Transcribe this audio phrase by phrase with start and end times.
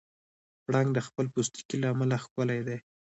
[0.65, 2.77] پړانګ د خپل پوستکي له امله ښکلی دی.